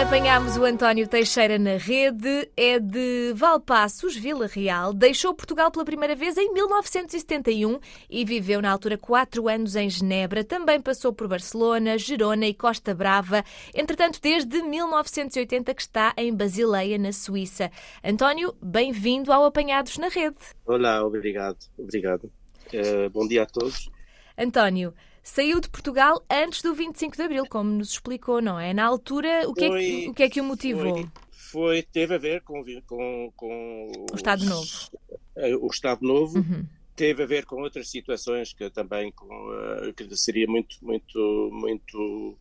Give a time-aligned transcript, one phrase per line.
[0.00, 4.92] Apanhámos o António Teixeira na rede, é de Valpassos, Vila Real.
[4.94, 10.42] Deixou Portugal pela primeira vez em 1971 e viveu na altura quatro anos em Genebra.
[10.42, 13.44] Também passou por Barcelona, Gerona e Costa Brava.
[13.74, 17.70] Entretanto, desde 1980 que está em Basileia, na Suíça.
[18.02, 20.38] António, bem-vindo ao Apanhados na Rede.
[20.64, 21.58] Olá, obrigado.
[21.78, 22.32] Obrigado.
[22.72, 23.90] Uh, bom dia a todos.
[24.36, 28.74] António, saiu de Portugal antes do 25 de Abril, como nos explicou, não é?
[28.74, 30.96] Na altura, o que, foi, é, que, o, que é que o motivou?
[30.96, 34.68] Foi, foi, teve a ver com, com, com o Estado Novo.
[35.36, 36.38] Eh, o Estado Novo.
[36.38, 36.66] Uhum.
[36.94, 42.36] Teve a ver com outras situações que também com, uh, que seria muito, muito, muito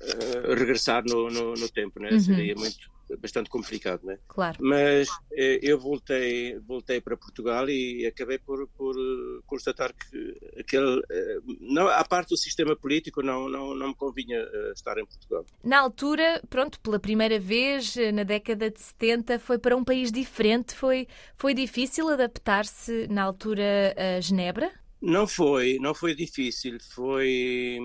[0.00, 2.10] uh, regressar no, no, no tempo, né?
[2.12, 2.20] Uhum.
[2.20, 4.18] Seria muito bastante complicado, né?
[4.28, 4.58] Claro.
[4.60, 11.02] Mas eh, eu voltei, voltei para Portugal e acabei por, por eh, constatar que aquele,
[11.10, 14.38] eh, não, a parte do sistema político não, não, não me convinha
[14.74, 15.44] estar em Portugal.
[15.62, 20.74] Na altura, pronto, pela primeira vez, na década de 70, foi para um país diferente,
[20.74, 24.70] foi, foi difícil adaptar-se na altura a Genebra?
[25.00, 27.78] Não foi, não foi difícil, foi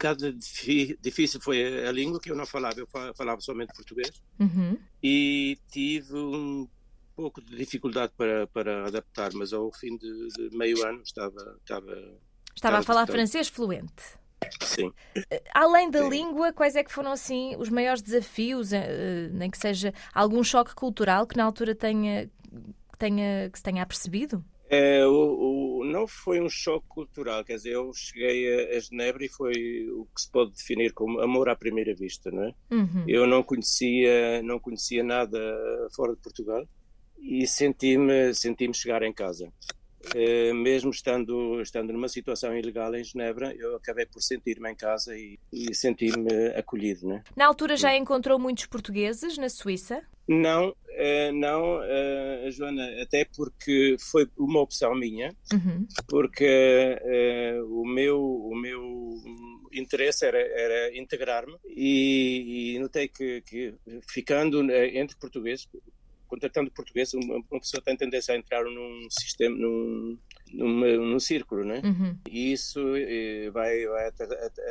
[0.00, 4.78] bocado difícil foi a língua que eu não falava, eu falava somente português uhum.
[5.02, 6.66] e tive um
[7.14, 11.92] pouco de dificuldade para, para adaptar, mas ao fim de, de meio ano estava estava,
[11.92, 12.18] estava,
[12.56, 14.18] estava a falar francês fluente.
[14.62, 14.90] Sim.
[15.30, 16.08] Eh, além da Sim.
[16.08, 20.74] língua, quais é que foram assim os maiores desafios, eh, nem que seja algum choque
[20.74, 22.30] cultural que na altura tenha,
[22.98, 24.42] tenha que se tenha apercebido?
[24.72, 29.24] É, o, o, não foi um choque cultural, quer dizer, eu cheguei a, a, Genebra
[29.24, 29.52] e foi
[29.90, 32.54] o que se pode definir como amor à primeira vista, não é?
[32.70, 33.04] Uhum.
[33.08, 35.40] Eu não conhecia, não conhecia nada
[35.92, 36.64] fora de Portugal
[37.18, 39.52] e senti-me senti chegar em casa.
[40.14, 45.16] Uh, mesmo estando, estando numa situação ilegal em Genebra, eu acabei por sentir-me em casa
[45.16, 47.06] e, e sentir-me acolhido.
[47.06, 47.22] Né?
[47.36, 50.02] Na altura já encontrou muitos portugueses na Suíça?
[50.26, 55.86] Não, uh, não, uh, Joana, até porque foi uma opção minha, uhum.
[56.08, 56.98] porque
[57.68, 59.10] o, meu, o meu
[59.72, 63.74] interesse era, era integrar-me e, e, notei que, que
[64.08, 65.68] ficando entre portugueses,
[66.30, 70.16] contratando português, uma, pessoa tem tendência a entrar num sistema, num,
[70.52, 71.82] num, num círculo, né?
[71.84, 72.16] Uhum.
[72.30, 74.12] E isso eh, vai, vai,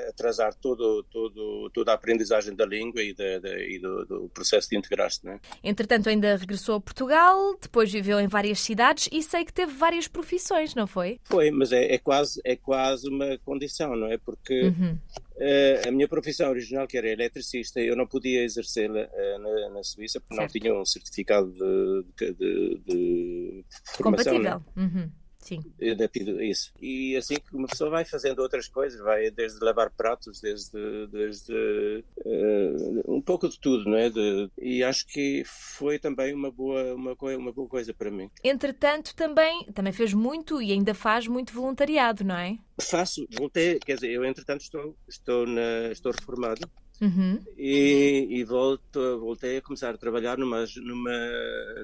[0.08, 4.70] atrasar todo, todo, toda a aprendizagem da língua e, da, da, e do, do, processo
[4.70, 5.40] de integrar-se, né?
[5.62, 10.08] Entretanto, ainda regressou a Portugal, depois viveu em várias cidades e sei que teve várias
[10.08, 11.20] profissões, não foi?
[11.26, 14.18] Foi, mas é, é quase, é quase uma condição, não é?
[14.18, 14.98] Porque uhum.
[15.40, 19.84] Uh, a minha profissão original, que era eletricista, eu não podia exercê-la uh, na, na,
[19.84, 20.54] Suíça porque certo.
[20.54, 23.64] não tinha um certificado de, de, de
[23.96, 24.38] formação.
[24.38, 24.50] Né?
[24.52, 24.64] Compatível.
[24.76, 25.12] Uhum.
[25.40, 25.62] Sim.
[25.80, 26.72] Isso.
[26.82, 32.04] E assim que uma pessoa vai fazendo outras coisas, vai desde lavar pratos, desde, desde
[32.26, 34.10] uh, um pouco de tudo, não é?
[34.10, 38.30] De, e acho que foi também uma boa, uma, uma boa coisa para mim.
[38.44, 42.58] Entretanto, também, também fez muito e ainda faz muito voluntariado, não é?
[42.82, 46.70] Faço, voltei, quer dizer, eu entretanto estou, estou, na, estou reformado.
[47.02, 47.40] Uhum.
[47.58, 51.18] E, e volto, voltei a começar a trabalhar numa, numa,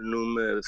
[0.01, 0.59] numa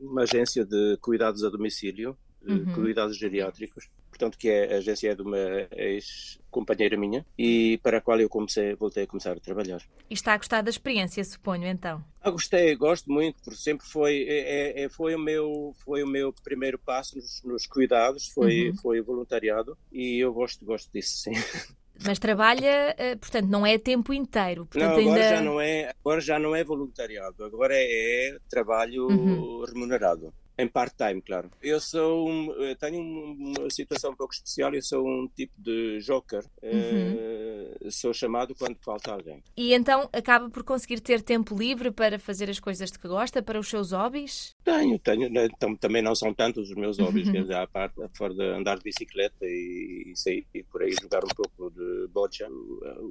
[0.00, 2.72] uma agência de cuidados a domicílio, uhum.
[2.74, 5.38] cuidados geriátricos, portanto que é, a agência é de uma
[5.72, 9.82] ex-companheira minha e para a qual eu comecei, voltei a começar a trabalhar.
[10.08, 12.04] E está a gostar da experiência, suponho, então?
[12.20, 16.06] Ah, gostei, gosto muito, porque sempre foi, é, é, é, foi, o, meu, foi o
[16.06, 18.76] meu primeiro passo nos, nos cuidados, foi, uhum.
[18.76, 21.32] foi voluntariado e eu gosto, gosto disso, sim.
[22.02, 24.66] Mas trabalha, eh, portanto, não é tempo inteiro.
[24.66, 25.36] Portanto, não, agora, ainda...
[25.36, 29.64] já não é, agora já não é voluntariado, agora é, é trabalho uhum.
[29.64, 30.32] remunerado.
[30.56, 31.50] Em part-time, claro.
[31.60, 35.98] Eu sou um, eu tenho uma situação um pouco especial, eu sou um tipo de
[36.00, 36.44] joker.
[36.62, 37.86] Uhum.
[37.86, 39.42] Uh, sou chamado quando falta alguém.
[39.56, 43.42] E então acaba por conseguir ter tempo livre para fazer as coisas de que gosta,
[43.42, 44.54] para os seus hobbies?
[44.62, 45.28] Tenho, tenho.
[45.28, 45.48] Né,
[45.80, 47.56] também não são tantos os meus hobbies, uhum.
[47.56, 51.70] à parte, fora de andar de bicicleta e, e sair por aí jogar um pouco
[51.70, 52.48] de bocha.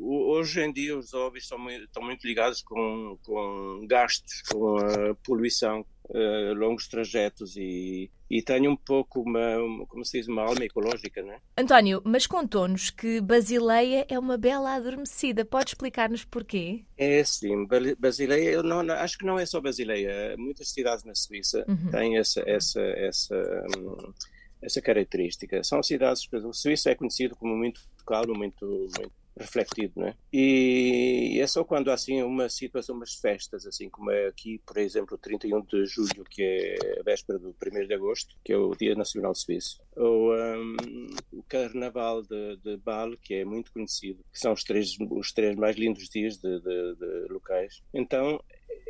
[0.02, 5.16] Hoje em dia os hobbies estão muito, estão muito ligados com, com gastos, com a
[5.16, 10.44] poluição, uh, longos trajetos e, e tenho um pouco uma, uma, como se diz, uma
[10.44, 11.40] alma ecológica, não é?
[11.58, 15.46] António, mas contou-nos que Basileia é uma bela adormecida.
[15.46, 16.84] Pode explicar-nos porquê?
[16.98, 17.68] É sim,
[17.98, 20.36] Basileia, eu não, acho que não é só Basileia.
[20.38, 21.92] Muitas cidades na Suíça uhum.
[21.92, 23.66] têm essa, essa, essa,
[24.62, 25.64] essa característica.
[25.64, 30.16] São cidades, o Suíça é conhecido como muito calmo, muito, muito refletido, não é?
[30.32, 34.78] E é só quando há assim uma situação, umas festas, assim como é aqui, por
[34.78, 38.76] exemplo, 31 de julho, que é a véspera do 1 de agosto, que é o
[38.76, 40.76] Dia Nacional Suíço, ou um,
[41.32, 45.56] o Carnaval de, de Bâle, que é muito conhecido, que são os três, os três
[45.56, 47.82] mais lindos dias de, de, de locais.
[47.94, 48.40] Então,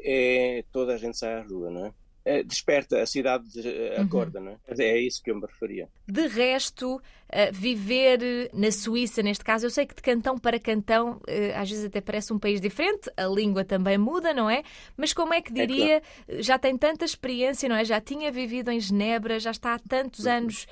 [0.03, 1.93] é toda a gente sai à rua, não é?
[2.25, 4.45] Eh, desperta, a cidade eh, acorda, uhum.
[4.45, 4.57] não é?
[4.79, 5.89] É isso que eu me referia.
[6.07, 11.19] De resto, eh, viver na Suíça, neste caso, eu sei que de cantão para cantão
[11.53, 14.63] às vezes até parece um país diferente, a língua também muda, não é?
[14.95, 16.41] Mas como é que é diria, é claro.
[16.41, 17.83] já tem tanta experiência, não é?
[17.83, 20.31] Já tinha vivido em Genebra, já está há tantos uhum.
[20.31, 20.65] anos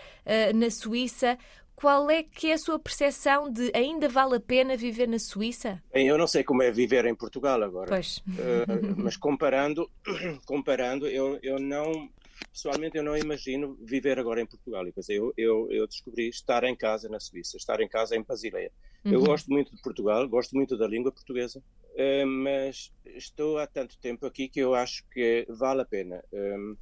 [0.56, 1.38] na Suíça
[1.76, 5.82] qual é que é a sua percepção de ainda vale a pena viver na Suíça?
[5.94, 7.88] Bem, eu não sei como é viver em Portugal agora.
[7.88, 8.18] Pois.
[8.18, 9.90] Uh, mas comparando,
[10.46, 12.10] comparando eu, eu não
[12.52, 14.86] pessoalmente eu não imagino viver agora em Portugal.
[14.88, 18.72] E, eu, eu, eu descobri estar em casa na Suíça, estar em casa em Basileia.
[19.04, 19.14] Uhum.
[19.14, 23.98] Eu gosto muito de Portugal, gosto muito da língua portuguesa, uh, mas estou há tanto
[23.98, 26.24] tempo aqui que eu acho que vale a pena.
[26.32, 26.78] Um,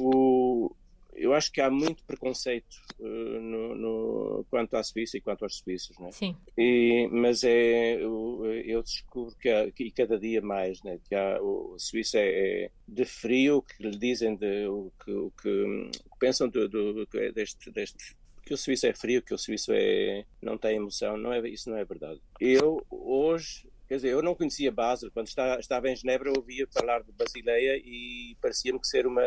[0.00, 0.74] o,
[1.16, 5.58] eu acho que há muito preconceito uh, no, no, quanto à Suíça e quanto aos
[5.58, 6.10] suíços, né?
[6.12, 6.36] Sim.
[6.56, 10.98] E, mas é, eu, eu descubro que, há, que cada dia mais, né?
[11.08, 15.10] Que há, o, a Suíça é, é de frio, que lhe dizem, de, o, que,
[15.10, 15.90] o que,
[16.20, 20.56] pensam do, do, deste, deste que o suíço é frio, que o suíço é, não
[20.56, 22.20] tem emoção, não é, isso não é verdade.
[22.38, 25.12] Eu hoje Quer dizer, eu não conhecia Basel.
[25.12, 29.22] Quando estava em Genebra, eu ouvia falar de Basileia e parecia-me que ser uma,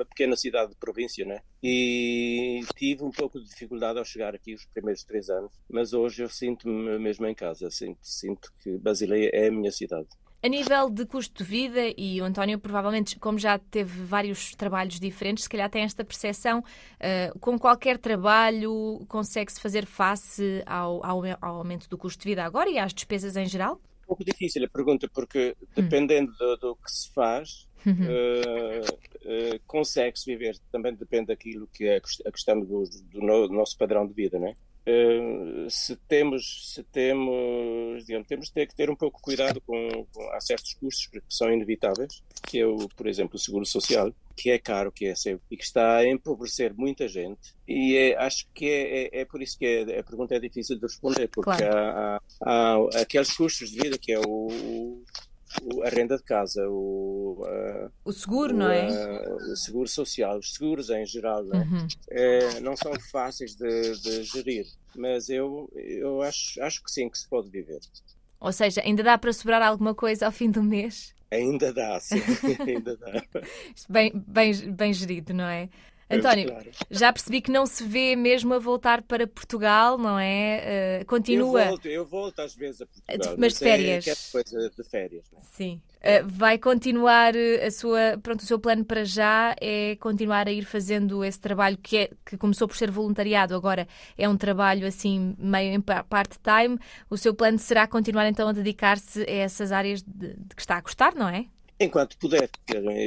[0.00, 1.40] uma pequena cidade de província, né?
[1.62, 6.22] E tive um pouco de dificuldade ao chegar aqui os primeiros três anos, mas hoje
[6.22, 7.70] eu sinto-me mesmo em casa.
[7.70, 10.08] Sinto, sinto que Basileia é a minha cidade.
[10.42, 14.98] A nível de custo de vida, e o António provavelmente, como já teve vários trabalhos
[14.98, 21.22] diferentes, se calhar tem esta percepção, uh, com qualquer trabalho consegue-se fazer face ao, ao,
[21.42, 23.78] ao, aumento do custo de vida agora e às despesas em geral?
[24.10, 26.36] Um pouco difícil a pergunta, porque dependendo hum.
[26.36, 32.32] do, do, que se faz, uh, uh, consegue-se viver, também depende daquilo que é a
[32.32, 34.56] questão do, do nosso padrão de vida, não é?
[34.86, 40.06] Uh, se temos, se temos, digamos, temos de ter que ter um pouco cuidado com,
[40.12, 44.12] com há certos custos que são inevitáveis, que é o, por exemplo, o seguro social,
[44.34, 47.54] que é caro, que é sempre, e que está a empobrecer muita gente.
[47.68, 50.76] E é, acho que é, é, é, por isso que é, a pergunta é difícil
[50.76, 51.76] de responder, porque claro.
[51.76, 55.02] há, há, há, aqueles custos de vida que é o,
[55.84, 57.44] a renda de casa, o,
[58.04, 58.88] o seguro, o, não é?
[59.52, 61.64] O seguro social, os seguros em geral, não, é?
[61.64, 61.88] Uhum.
[62.10, 67.18] é, não são fáceis de, de, gerir, mas eu, eu acho, acho que sim, que
[67.18, 67.80] se pode viver.
[68.38, 71.14] Ou seja, ainda dá para sobrar alguma coisa ao fim do mês?
[71.30, 72.22] Ainda dá, sim,
[72.66, 73.22] ainda dá.
[73.88, 75.68] bem, bem, bem gerido, não é?
[76.10, 76.70] António, claro.
[76.90, 81.00] já percebi que não se vê mesmo a voltar para Portugal, não é?
[81.02, 81.62] Uh, continua.
[81.62, 83.36] Eu volto, eu volto às vezes a Portugal.
[83.38, 84.06] Mas de férias.
[84.08, 85.24] É, coisa de férias.
[85.32, 85.42] Não é?
[85.52, 85.80] Sim.
[86.00, 90.50] Uh, vai continuar eh, a sua, pronto, o seu plano para já é continuar a
[90.50, 93.86] ir fazendo esse trabalho que, é, que começou por ser voluntariado, agora
[94.16, 96.78] é um trabalho assim meio em part-time.
[97.10, 100.78] O seu plano será continuar então a dedicar-se a essas áreas de, de, que está
[100.78, 101.46] a gostar, não é?
[101.78, 102.48] Enquanto puder.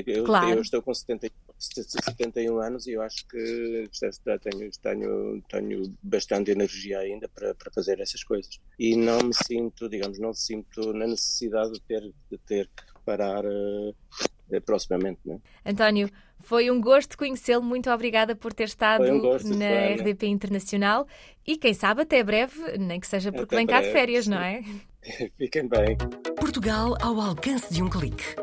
[0.05, 0.51] Eu, claro.
[0.51, 1.31] eu estou com 70
[1.63, 3.89] 71 anos e eu acho que
[4.41, 8.59] tenho, tenho, tenho bastante energia ainda para, para fazer essas coisas.
[8.77, 13.43] E não me sinto, digamos, não sinto na necessidade de ter, de ter que parar
[13.45, 13.95] uh,
[14.65, 15.19] proximamente.
[15.25, 15.39] Né?
[15.65, 16.09] António,
[16.41, 17.63] foi um gosto conhecê-lo.
[17.63, 21.07] Muito obrigada por ter estado um gosto, na RDP Internacional
[21.45, 24.27] e quem sabe até breve, nem que seja porque até vem breve, cá de férias,
[24.27, 24.61] não é?
[25.37, 25.97] Fiquem bem.
[26.37, 28.42] Portugal ao alcance de um clique